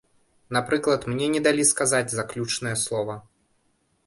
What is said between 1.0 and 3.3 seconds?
мне не далі сказаць заключнае слова.